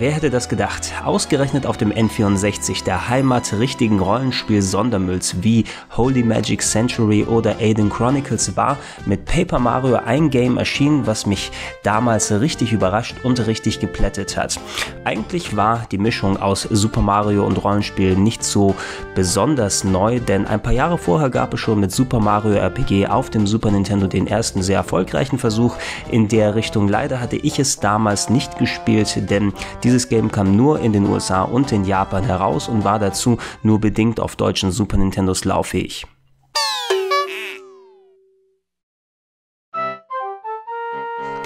[0.00, 0.94] wer hätte das gedacht?
[1.04, 8.56] Ausgerechnet auf dem N64, der Heimat richtigen Rollenspiel-Sondermülls wie Holy Magic Century oder Aiden Chronicles
[8.56, 14.38] war mit Paper Mario ein Game erschienen, was mich damals richtig überrascht und richtig geplättet
[14.38, 14.58] hat.
[15.04, 18.74] Eigentlich war die Mischung aus Super Mario und Rollenspiel nicht so
[19.14, 23.28] besonders neu, denn ein paar Jahre vorher gab es schon mit Super Mario RPG auf
[23.28, 25.76] dem Super Nintendo den ersten sehr erfolgreichen Versuch
[26.10, 26.88] in der Richtung.
[26.88, 29.52] Leider hatte ich es damals nicht gespielt, denn
[29.90, 33.80] dieses Game kam nur in den USA und in Japan heraus und war dazu nur
[33.80, 36.06] bedingt auf deutschen Super Nintendos lauffähig.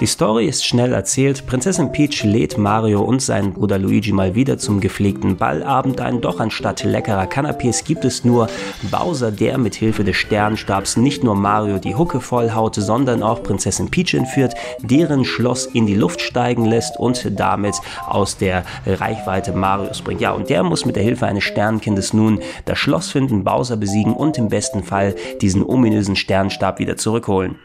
[0.01, 1.47] Die Story ist schnell erzählt.
[1.47, 6.19] Prinzessin Peach lädt Mario und seinen Bruder Luigi mal wieder zum gepflegten Ballabend ein.
[6.19, 8.49] Doch anstatt leckerer Canapés gibt es nur
[8.91, 13.89] Bowser, der mit Hilfe des Sternenstabs nicht nur Mario die Hucke vollhaut, sondern auch Prinzessin
[13.89, 20.01] Peach entführt, deren Schloss in die Luft steigen lässt und damit aus der Reichweite Marios
[20.01, 20.19] bringt.
[20.19, 24.13] Ja, und der muss mit der Hilfe eines Sternenkindes nun das Schloss finden, Bowser besiegen
[24.13, 27.55] und im besten Fall diesen ominösen Sternenstab wieder zurückholen.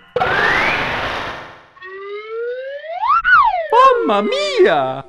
[4.07, 5.05] Mamma mia!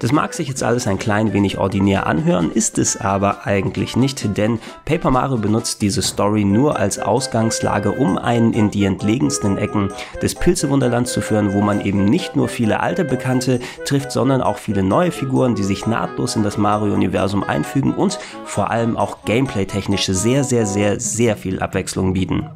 [0.00, 4.36] Das mag sich jetzt alles ein klein wenig ordinär anhören, ist es aber eigentlich nicht,
[4.36, 9.90] denn Paper Mario benutzt diese Story nur als Ausgangslage, um einen in die entlegensten Ecken
[10.20, 14.58] des Pilzewunderlands zu führen, wo man eben nicht nur viele alte Bekannte trifft, sondern auch
[14.58, 20.06] viele neue Figuren, die sich nahtlos in das Mario-Universum einfügen und vor allem auch gameplay-technisch
[20.06, 22.50] sehr, sehr, sehr, sehr viel Abwechslung bieten.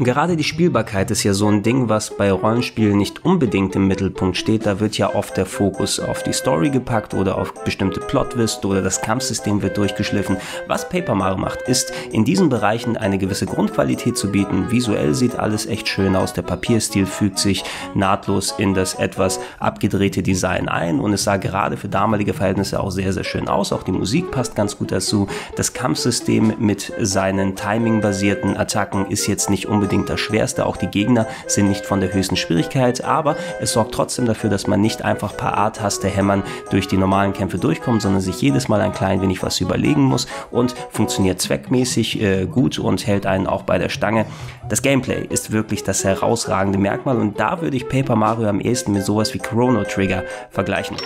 [0.00, 4.36] Gerade die Spielbarkeit ist ja so ein Ding, was bei Rollenspielen nicht unbedingt im Mittelpunkt
[4.36, 4.64] steht.
[4.64, 8.80] Da wird ja oft der Fokus auf die Story gepackt oder auf bestimmte Plotwist oder
[8.80, 10.36] das Kampfsystem wird durchgeschliffen.
[10.68, 14.70] Was Paper Mario macht, ist in diesen Bereichen eine gewisse Grundqualität zu bieten.
[14.70, 16.32] Visuell sieht alles echt schön aus.
[16.32, 17.64] Der Papierstil fügt sich
[17.96, 22.92] nahtlos in das etwas abgedrehte Design ein und es sah gerade für damalige Verhältnisse auch
[22.92, 23.72] sehr, sehr schön aus.
[23.72, 25.26] Auch die Musik passt ganz gut dazu.
[25.56, 30.66] Das Kampfsystem mit seinen timingbasierten Attacken ist jetzt nicht unbedingt unbedingt das Schwerste.
[30.66, 34.66] Auch die Gegner sind nicht von der höchsten Schwierigkeit, aber es sorgt trotzdem dafür, dass
[34.66, 38.82] man nicht einfach per A-Taste hämmern durch die normalen Kämpfe durchkommt, sondern sich jedes Mal
[38.82, 43.62] ein klein wenig was überlegen muss und funktioniert zweckmäßig äh, gut und hält einen auch
[43.62, 44.26] bei der Stange.
[44.68, 48.92] Das Gameplay ist wirklich das herausragende Merkmal und da würde ich Paper Mario am ehesten
[48.92, 50.98] mit sowas wie Chrono Trigger vergleichen.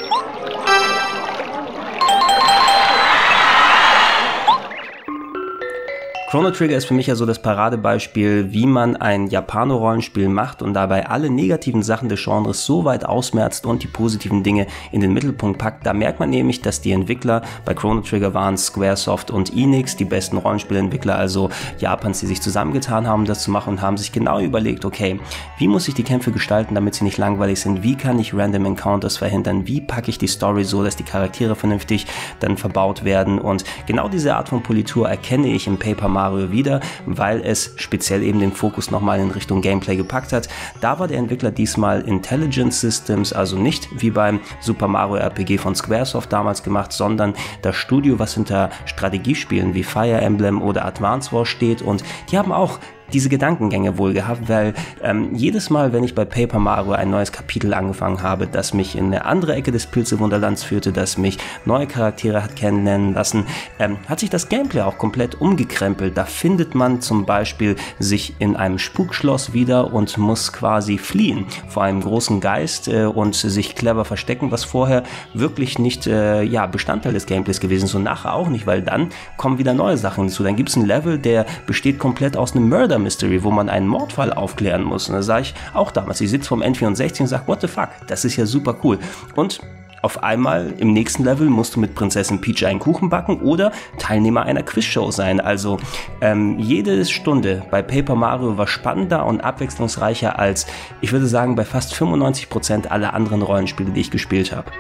[6.33, 10.73] Chrono Trigger ist für mich ja so das Paradebeispiel, wie man ein Japano-Rollenspiel macht und
[10.73, 15.13] dabei alle negativen Sachen des Genres so weit ausmerzt und die positiven Dinge in den
[15.13, 15.85] Mittelpunkt packt.
[15.85, 20.07] Da merkt man nämlich, dass die Entwickler bei Chrono Trigger waren Squaresoft und Enix, die
[20.07, 24.41] besten Rollenspielentwickler, also Japans, die sich zusammengetan haben, das zu machen und haben sich genau
[24.41, 25.21] überlegt, okay,
[25.59, 27.83] wie muss ich die Kämpfe gestalten, damit sie nicht langweilig sind?
[27.83, 29.67] Wie kann ich Random Encounters verhindern?
[29.67, 32.07] Wie packe ich die Story so, dass die Charaktere vernünftig
[32.41, 33.39] dann verbaut werden?
[33.39, 37.75] Und genau diese Art von Politur erkenne ich im Paper Mario Mario wieder, weil es
[37.77, 40.49] speziell eben den Fokus nochmal in Richtung Gameplay gepackt hat.
[40.81, 45.75] Da war der Entwickler diesmal Intelligent Systems, also nicht wie beim Super Mario RPG von
[45.75, 51.49] Squaresoft damals gemacht, sondern das Studio, was hinter Strategiespielen wie Fire Emblem oder Advance Wars
[51.49, 52.79] steht und die haben auch
[53.13, 57.33] diese Gedankengänge wohl gehabt, weil ähm, jedes Mal, wenn ich bei Paper Mario ein neues
[57.33, 61.87] Kapitel angefangen habe, das mich in eine andere Ecke des Pilzewunderlands führte, das mich neue
[61.87, 63.47] Charaktere hat kennenlernen lassen,
[63.79, 66.17] ähm, hat sich das Gameplay auch komplett umgekrempelt.
[66.17, 71.83] Da findet man zum Beispiel sich in einem Spukschloss wieder und muss quasi fliehen vor
[71.83, 75.03] einem großen Geist äh, und sich clever verstecken, was vorher
[75.35, 79.09] wirklich nicht äh, ja, Bestandteil des Gameplays gewesen ist und nachher auch nicht, weil dann
[79.37, 80.43] kommen wieder neue Sachen hinzu.
[80.43, 83.89] Dann gibt es ein Level, der besteht komplett aus einem Murder Mystery, wo man einen
[83.89, 85.09] Mordfall aufklären muss.
[85.09, 87.89] Und da sage ich auch damals, ich sitze vom N64 und sage, what the fuck,
[88.07, 88.99] das ist ja super cool.
[89.35, 89.61] Und
[90.03, 94.43] auf einmal im nächsten Level musst du mit Prinzessin Peach einen Kuchen backen oder Teilnehmer
[94.43, 95.41] einer Quizshow sein.
[95.41, 95.79] Also
[96.21, 100.67] ähm, jede Stunde bei Paper Mario war spannender und abwechslungsreicher als,
[101.01, 104.73] ich würde sagen, bei fast 95% aller anderen Rollenspiele, die ich gespielt habe.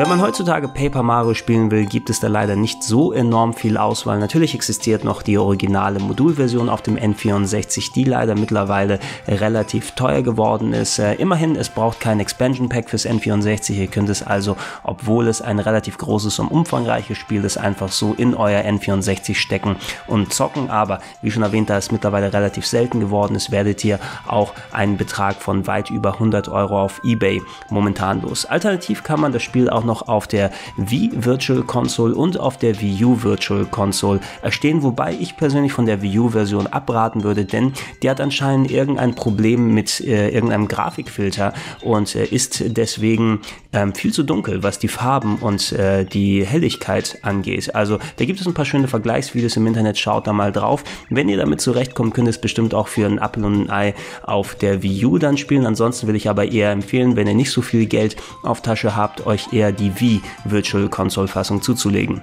[0.00, 3.76] Wenn man heutzutage Paper Mario spielen will, gibt es da leider nicht so enorm viel
[3.76, 4.18] Auswahl.
[4.18, 8.98] Natürlich existiert noch die originale Modulversion auf dem N64, die leider mittlerweile
[9.28, 10.98] relativ teuer geworden ist.
[10.98, 13.74] Äh, immerhin, es braucht kein Expansion Pack fürs N64.
[13.74, 18.14] Ihr könnt es also, obwohl es ein relativ großes und umfangreiches Spiel ist, einfach so
[18.14, 19.76] in euer N64 stecken
[20.06, 20.70] und zocken.
[20.70, 24.96] Aber wie schon erwähnt, da es mittlerweile relativ selten geworden ist, werdet ihr auch einen
[24.96, 28.46] Betrag von weit über 100 Euro auf eBay momentan los.
[28.46, 32.56] Alternativ kann man das Spiel auch noch noch auf der Wii Virtual Console und auf
[32.58, 37.24] der Wii U Virtual Console erstehen, wobei ich persönlich von der Wii U Version abraten
[37.24, 37.72] würde, denn
[38.02, 41.52] die hat anscheinend irgendein Problem mit äh, irgendeinem Grafikfilter
[41.82, 43.40] und äh, ist deswegen
[43.72, 47.74] ähm, viel zu dunkel, was die Farben und äh, die Helligkeit angeht.
[47.74, 50.84] Also da gibt es ein paar schöne Vergleichsvideos im Internet, schaut da mal drauf.
[51.08, 53.94] Wenn ihr damit zurechtkommt, könnt ihr es bestimmt auch für ein Apple und ein Ei
[54.22, 55.66] auf der Wii U dann spielen.
[55.66, 59.26] Ansonsten will ich aber eher empfehlen, wenn ihr nicht so viel Geld auf Tasche habt,
[59.26, 62.22] euch eher die Wii Virtual Console Fassung zuzulegen.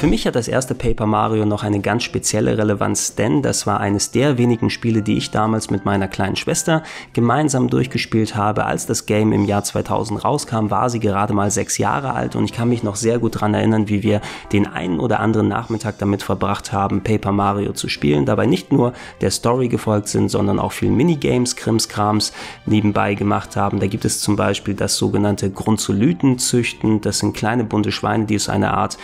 [0.00, 3.80] Für mich hat das erste Paper Mario noch eine ganz spezielle Relevanz, denn das war
[3.80, 6.82] eines der wenigen Spiele, die ich damals mit meiner kleinen Schwester
[7.12, 8.64] gemeinsam durchgespielt habe.
[8.64, 12.46] Als das Game im Jahr 2000 rauskam, war sie gerade mal sechs Jahre alt und
[12.46, 14.22] ich kann mich noch sehr gut daran erinnern, wie wir
[14.54, 18.24] den einen oder anderen Nachmittag damit verbracht haben, Paper Mario zu spielen.
[18.24, 22.32] Dabei nicht nur der Story gefolgt sind, sondern auch viel Minigames, Krimskrams
[22.64, 23.80] nebenbei gemacht haben.
[23.80, 27.02] Da gibt es zum Beispiel das sogenannte Grunzolyten züchten.
[27.02, 28.96] Das sind kleine bunte Schweine, die aus einer Art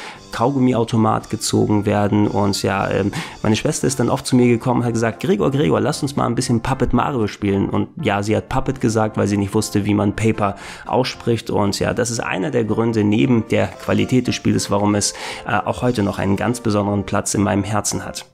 [0.87, 2.27] Kaugummiautomat gezogen werden.
[2.27, 3.13] Und ja, ähm,
[3.43, 6.17] meine Schwester ist dann oft zu mir gekommen und hat gesagt, Gregor, Gregor, lass uns
[6.17, 7.69] mal ein bisschen Puppet Mario spielen.
[7.69, 10.57] Und ja, sie hat Puppet gesagt, weil sie nicht wusste, wie man Paper
[10.87, 11.51] ausspricht.
[11.51, 15.13] Und ja, das ist einer der Gründe neben der Qualität des Spieles, warum es
[15.47, 18.27] äh, auch heute noch einen ganz besonderen Platz in meinem Herzen hat.